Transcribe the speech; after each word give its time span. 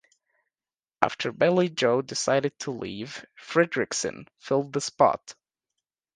After 1.03 1.31
Billie 1.31 1.69
Joe 1.69 2.01
decided 2.01 2.57
to 2.61 2.71
leave, 2.71 3.23
Frederiksen 3.39 4.27
filled 4.39 4.73
the 4.73 4.81
spot. 4.81 5.35